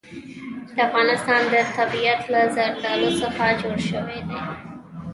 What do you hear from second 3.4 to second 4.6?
جوړ شوی دی.